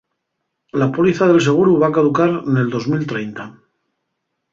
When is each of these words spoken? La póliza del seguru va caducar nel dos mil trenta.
La 0.83 0.85
póliza 0.95 1.27
del 1.31 1.37
seguru 1.47 1.75
va 1.83 1.89
caducar 1.97 2.27
nel 2.57 2.73
dos 2.77 2.87
mil 2.95 3.05
trenta. 3.13 3.47